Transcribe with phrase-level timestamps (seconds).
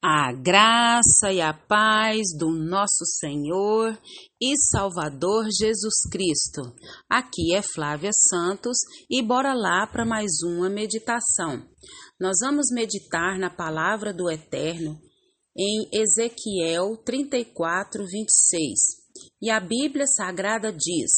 [0.00, 3.98] A graça e a paz do nosso Senhor
[4.40, 6.72] e Salvador Jesus Cristo.
[7.10, 8.76] Aqui é Flávia Santos
[9.10, 11.66] e bora lá para mais uma meditação.
[12.20, 14.96] Nós vamos meditar na palavra do Eterno
[15.56, 18.78] em Ezequiel 34, 26.
[19.42, 21.10] E a Bíblia Sagrada diz: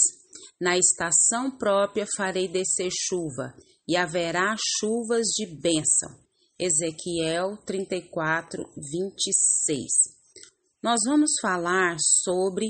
[0.59, 3.53] Na estação própria farei descer chuva,
[3.87, 6.30] e haverá chuvas de bênção
[6.63, 9.89] Ezequiel 34, 26.
[10.83, 12.67] Nós vamos falar sobre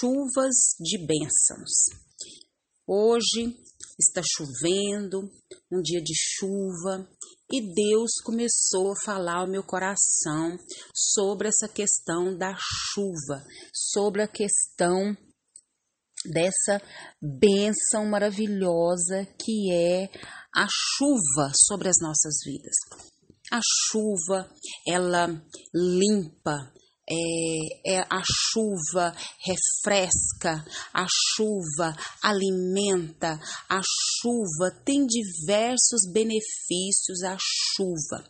[0.00, 1.90] chuvas de bênçãos.
[2.86, 3.54] Hoje
[4.00, 5.30] está chovendo,
[5.70, 7.06] um dia de chuva,
[7.52, 10.56] e Deus começou a falar ao meu coração
[10.94, 13.44] sobre essa questão da chuva,
[13.74, 15.14] sobre a questão
[16.24, 16.80] dessa
[17.20, 20.08] bênção maravilhosa que é
[20.56, 22.74] a chuva sobre as nossas vidas.
[23.52, 23.60] A
[23.90, 24.50] chuva,
[24.88, 25.28] ela
[25.74, 26.72] limpa,
[27.08, 37.22] é, é, a chuva refresca, a chuva alimenta, a chuva tem diversos benefícios.
[37.22, 38.24] A chuva,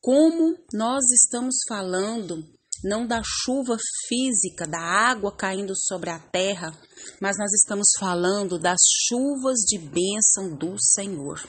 [0.00, 2.42] como nós estamos falando
[2.82, 3.76] não da chuva
[4.08, 6.72] física, da água caindo sobre a terra,
[7.20, 8.78] mas nós estamos falando das
[9.08, 11.40] chuvas de bênção do Senhor.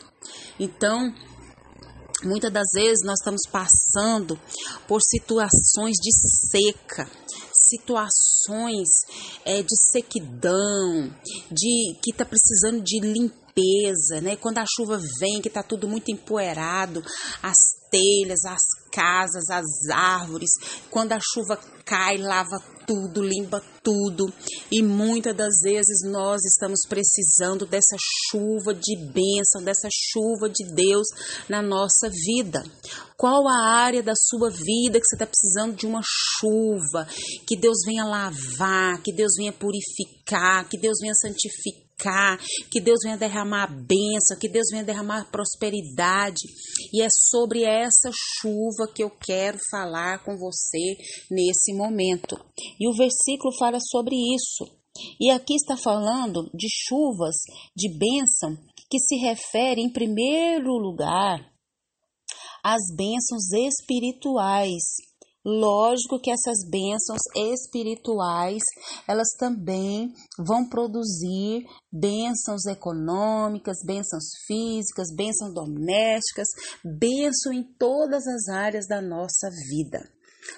[0.60, 1.14] Então,
[2.24, 4.40] muitas das vezes nós estamos passando
[4.88, 6.12] por situações de
[6.50, 7.10] seca,
[7.54, 8.90] situações
[9.46, 11.16] é, de sequidão,
[11.50, 14.36] de que está precisando de limpeza, né?
[14.36, 17.04] Quando a chuva vem, que está tudo muito empoeirado,
[17.42, 17.58] as
[17.90, 20.50] telhas, as casas, as árvores.
[20.90, 24.32] Quando a chuva cai, lava tudo, limpa tudo.
[24.72, 27.96] E muitas das vezes nós estamos precisando dessa
[28.30, 31.08] chuva de bênção, dessa chuva de Deus
[31.48, 32.64] na nossa vida.
[33.18, 37.08] Qual a área da sua vida que você está precisando de uma chuva?
[37.48, 41.91] Que Deus venha lavar, que Deus venha purificar, que Deus venha santificar
[42.70, 46.42] que Deus venha derramar a bênção, que Deus venha derramar prosperidade.
[46.94, 50.98] E é sobre essa chuva que eu quero falar com você
[51.30, 52.36] nesse momento.
[52.80, 54.66] E o versículo fala sobre isso.
[55.20, 57.36] E aqui está falando de chuvas
[57.76, 58.58] de bênção
[58.90, 61.40] que se refere, em primeiro lugar,
[62.62, 65.11] às bênçãos espirituais
[65.44, 68.62] Lógico que essas bênçãos espirituais,
[69.08, 76.48] elas também vão produzir bênçãos econômicas, bênçãos físicas, bênçãos domésticas,
[76.86, 80.08] bênção em todas as áreas da nossa vida.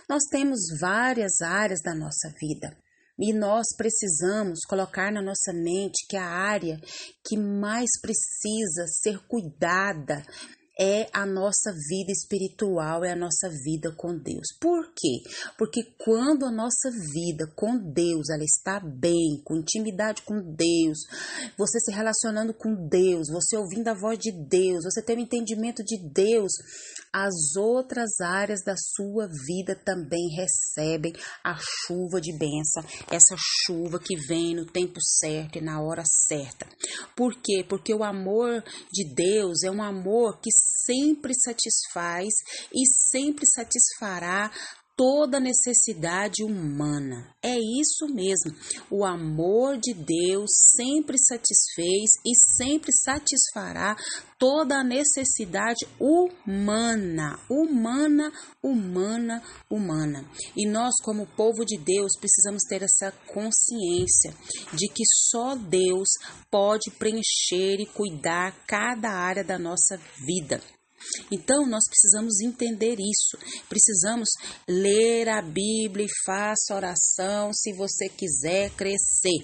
[0.10, 2.78] Nós temos várias áreas da nossa vida.
[3.20, 6.78] E nós precisamos colocar na nossa mente que a área
[7.24, 10.26] que mais precisa ser cuidada,
[10.80, 14.48] é a nossa vida espiritual, é a nossa vida com Deus.
[14.60, 15.22] Por quê?
[15.58, 21.00] Porque quando a nossa vida com Deus ela está bem, com intimidade com Deus,
[21.58, 25.24] você se relacionando com Deus, você ouvindo a voz de Deus, você tem o um
[25.24, 26.52] entendimento de Deus,
[27.14, 31.14] as outras áreas da sua vida também recebem
[31.44, 36.68] a chuva de bênção, essa chuva que vem no tempo certo e na hora certa.
[37.16, 37.64] Por quê?
[37.70, 40.50] Porque o amor de Deus é um amor que
[40.86, 42.34] sempre satisfaz
[42.74, 44.52] e sempre satisfará
[45.04, 47.36] toda necessidade humana.
[47.44, 48.56] É isso mesmo.
[48.90, 53.98] O amor de Deus sempre satisfez e sempre satisfará
[54.40, 58.32] toda a necessidade humana, humana,
[58.64, 60.26] humana, humana.
[60.56, 64.34] E nós, como povo de Deus, precisamos ter essa consciência
[64.72, 66.08] de que só Deus
[66.50, 70.62] pode preencher e cuidar cada área da nossa vida.
[71.32, 73.38] Então, nós precisamos entender isso.
[73.68, 74.30] Precisamos
[74.68, 79.44] ler a Bíblia e faça oração se você quiser crescer.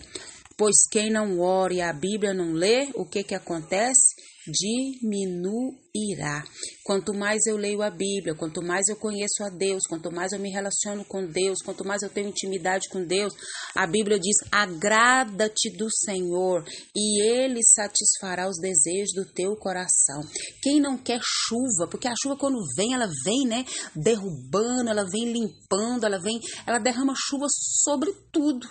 [0.59, 4.13] Pois quem não ora e a Bíblia não lê, o que que acontece?
[4.51, 6.43] diminuirá.
[6.83, 10.39] Quanto mais eu leio a Bíblia, quanto mais eu conheço a Deus, quanto mais eu
[10.39, 13.33] me relaciono com Deus, quanto mais eu tenho intimidade com Deus,
[13.75, 16.65] a Bíblia diz: agrada-te do Senhor
[16.95, 20.21] e Ele satisfará os desejos do teu coração.
[20.61, 23.65] Quem não quer chuva, porque a chuva quando vem, ela vem, né,
[23.95, 28.67] derrubando, ela vem limpando, ela vem, ela derrama chuva sobre tudo.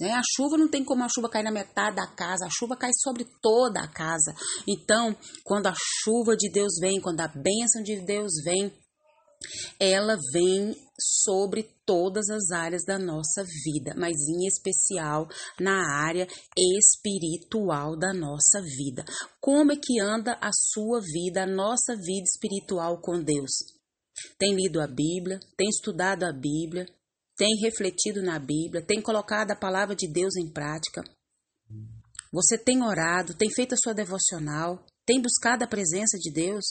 [0.00, 0.12] Né?
[0.12, 2.90] A chuva não tem como a chuva cair na metade da casa, a chuva cai
[3.02, 4.34] sobre toda a casa.
[4.66, 5.14] Então,
[5.44, 8.72] quando a chuva de Deus vem, quando a bênção de Deus vem,
[9.78, 15.26] ela vem sobre todas as áreas da nossa vida, mas em especial
[15.58, 19.04] na área espiritual da nossa vida.
[19.40, 23.80] Como é que anda a sua vida, a nossa vida espiritual com Deus?
[24.38, 26.86] tem lido a Bíblia, tem estudado a Bíblia,
[27.40, 31.02] tem refletido na Bíblia, tem colocado a palavra de Deus em prática.
[32.30, 36.62] Você tem orado, tem feito a sua devocional, tem buscado a presença de Deus?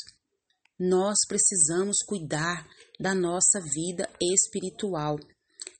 [0.80, 2.68] Nós precisamos cuidar
[3.00, 5.18] da nossa vida espiritual,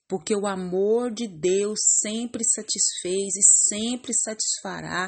[0.08, 5.08] porque o amor de Deus sempre satisfez e sempre satisfará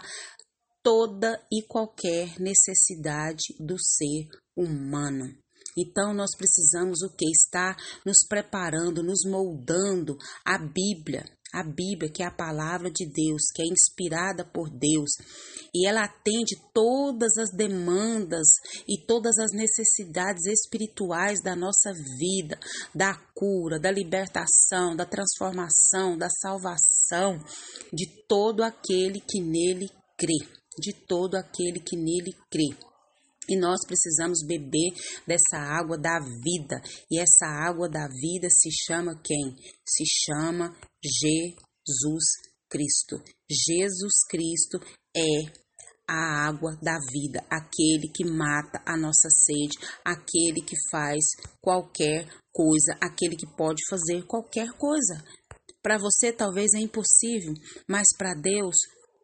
[0.84, 5.36] toda e qualquer necessidade do ser humano.
[5.78, 7.30] Então nós precisamos o que?
[7.30, 7.76] Estar
[8.06, 13.62] nos preparando, nos moldando a Bíblia, a Bíblia, que é a palavra de Deus, que
[13.62, 15.12] é inspirada por Deus,
[15.74, 18.48] e ela atende todas as demandas
[18.88, 22.58] e todas as necessidades espirituais da nossa vida,
[22.96, 27.38] da cura, da libertação, da transformação, da salvação
[27.92, 30.48] de todo aquele que nele crê,
[30.80, 32.91] de todo aquele que nele crê.
[33.52, 34.94] E nós precisamos beber
[35.28, 36.82] dessa água da vida.
[37.12, 39.58] E essa água da vida se chama quem?
[39.86, 42.24] Se chama Jesus
[42.70, 43.22] Cristo.
[43.50, 44.80] Jesus Cristo
[45.14, 45.62] é
[46.08, 51.24] a água da vida, aquele que mata a nossa sede, aquele que faz
[51.62, 55.24] qualquer coisa, aquele que pode fazer qualquer coisa.
[55.82, 57.54] Para você talvez é impossível,
[57.88, 58.76] mas para Deus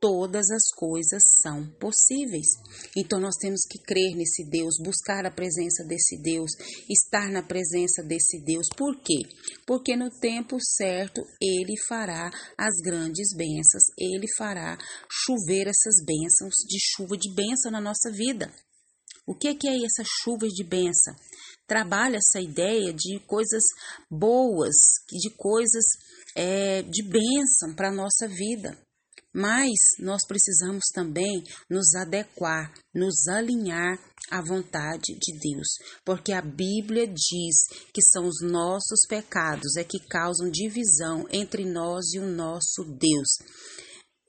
[0.07, 2.47] todas as coisas são possíveis.
[2.95, 6.49] Então nós temos que crer nesse Deus, buscar a presença desse Deus,
[6.89, 8.67] estar na presença desse Deus.
[8.77, 9.27] Por quê?
[9.65, 14.77] Porque no tempo certo ele fará as grandes bênçãos, ele fará
[15.11, 18.49] chover essas bênçãos de chuva de bênção na nossa vida.
[19.27, 21.13] O que é essa chuva de bênção?
[21.67, 23.63] Trabalha essa ideia de coisas
[24.09, 24.73] boas,
[25.09, 25.83] de coisas
[26.33, 28.86] é, de bênção para a nossa vida.
[29.39, 33.99] Mas nós precisamos também nos adequar, nos alinhar
[34.31, 35.67] à vontade de Deus,
[36.03, 42.13] porque a Bíblia diz que são os nossos pecados é que causam divisão entre nós
[42.15, 43.27] e o nosso Deus.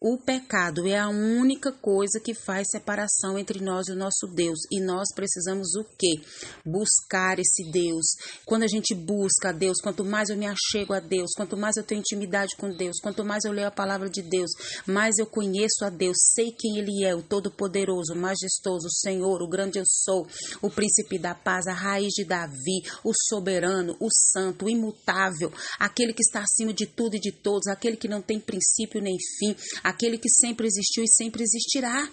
[0.00, 4.60] O pecado é a única coisa que faz separação entre nós e o nosso Deus.
[4.70, 6.20] E nós precisamos o quê?
[6.64, 8.06] Buscar esse Deus.
[8.46, 11.76] Quando a gente busca a Deus, quanto mais eu me achego a Deus, quanto mais
[11.76, 14.52] eu tenho intimidade com Deus, quanto mais eu leio a palavra de Deus,
[14.86, 19.42] mais eu conheço a Deus, sei quem Ele é, o Todo-Poderoso, o Majestoso, o Senhor,
[19.42, 20.28] o Grande Eu Sou,
[20.62, 26.12] o Príncipe da Paz, a Raiz de Davi, o Soberano, o Santo, o Imutável, aquele
[26.12, 29.56] que está acima de tudo e de todos, aquele que não tem princípio nem fim
[29.88, 32.08] aquele que sempre existiu e sempre existirá.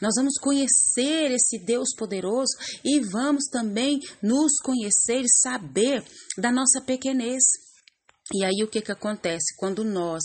[0.00, 6.02] Nós vamos conhecer esse Deus poderoso e vamos também nos conhecer e saber
[6.38, 7.42] da nossa pequenez.
[8.32, 10.22] E aí o que que acontece quando nós,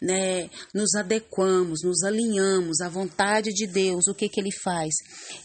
[0.00, 4.06] né, nos adequamos, nos alinhamos à vontade de Deus?
[4.06, 4.94] O que que ele faz?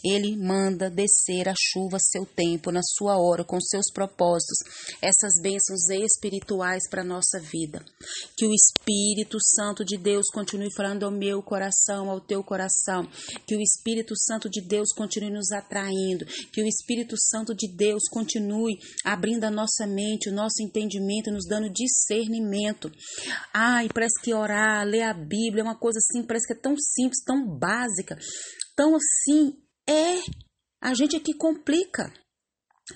[0.04, 4.58] Ele manda descer a chuva a seu tempo, na sua hora, com seus propósitos,
[5.02, 7.84] essas bênçãos espirituais para nossa vida.
[8.36, 13.08] Que o Espírito Santo de Deus continue falando ao meu coração, ao teu coração.
[13.44, 16.24] Que o Espírito Santo de Deus continue nos atraindo.
[16.52, 21.44] Que o Espírito Santo de Deus continue abrindo a nossa mente, o nosso entendimento, nos
[21.44, 21.87] dando discernimento.
[23.52, 26.76] Ai, parece que orar, ler a Bíblia é uma coisa assim, parece que é tão
[26.76, 28.16] simples, tão básica,
[28.76, 29.56] tão assim.
[29.88, 30.18] É,
[30.80, 32.12] a gente é que complica.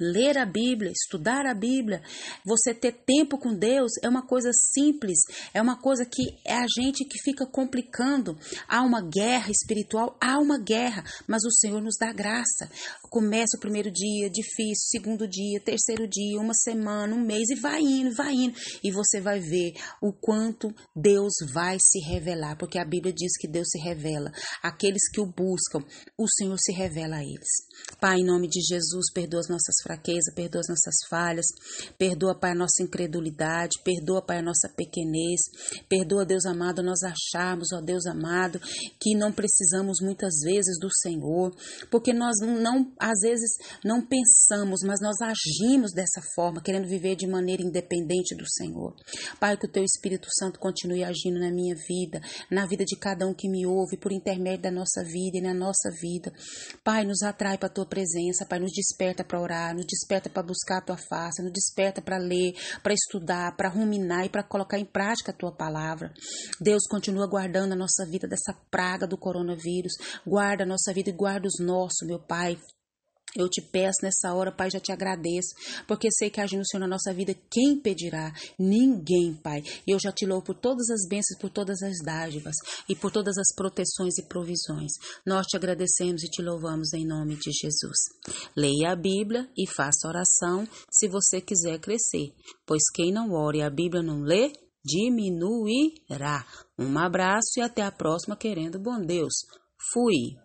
[0.00, 2.03] Ler a Bíblia, estudar a Bíblia,
[2.47, 5.19] você ter tempo com Deus é uma coisa simples,
[5.52, 8.38] é uma coisa que é a gente que fica complicando.
[8.66, 12.71] Há uma guerra espiritual, há uma guerra, mas o Senhor nos dá graça.
[13.12, 17.83] Começa o primeiro dia, difícil, segundo dia, terceiro dia, uma semana, um mês e vai
[17.83, 18.57] indo, vai indo.
[18.83, 23.47] E você vai ver o quanto Deus vai se revelar, porque a Bíblia diz que
[23.47, 24.33] Deus se revela.
[24.62, 25.85] Aqueles que o buscam,
[26.16, 27.50] o Senhor se revela a eles.
[28.00, 31.45] Pai, em nome de Jesus, perdoa as nossas fraquezas, perdoa as nossas falhas,
[31.99, 35.38] perdoa, Pai, a nossa incredulidade, perdoa, Pai, a nossa pequenez,
[35.87, 38.59] perdoa, Deus amado, nós acharmos, ó Deus amado,
[38.99, 41.54] que não precisamos muitas vezes do Senhor,
[41.90, 43.50] porque nós não, às vezes,
[43.85, 48.94] não pensamos, mas nós agimos dessa forma, querendo viver de maneira independente do Senhor.
[49.40, 53.26] Pai, que o Teu Espírito Santo continue agindo na minha vida, na vida de cada
[53.26, 56.32] um que me ouve, por intermédio da nossa vida e na nossa vida.
[56.85, 60.42] Pai, nos atrai para a Tua presença, Pai, nos desperta para orar, nos desperta para
[60.44, 62.54] buscar a tua face, nos desperta para ler,
[62.85, 66.12] para estudar, para ruminar e para colocar em prática a tua palavra.
[66.61, 69.92] Deus continua guardando a nossa vida dessa praga do coronavírus.
[70.25, 72.56] Guarda a nossa vida e guarda os nossos, meu Pai.
[73.37, 75.55] Eu te peço nessa hora, Pai, já te agradeço,
[75.89, 78.33] porque sei que agindo o Senhor na nossa vida, quem pedirá?
[78.59, 79.62] Ninguém, Pai.
[79.87, 82.55] E eu já te louvo por todas as bênçãos, por todas as dádivas
[82.89, 84.93] e por todas as proteções e provisões.
[85.27, 87.99] Nós te agradecemos e te louvamos em nome de Jesus.
[88.55, 92.35] Leia a Bíblia e faça oração se você quiser crescer,
[92.67, 94.53] pois quem não ora e a Bíblia não lê,
[94.85, 96.45] diminuirá.
[96.79, 99.33] Um abraço e até a próxima, querendo bom Deus.
[99.93, 100.37] Fui.